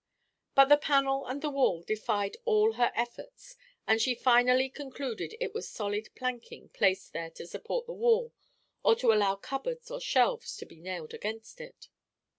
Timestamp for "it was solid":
5.39-6.09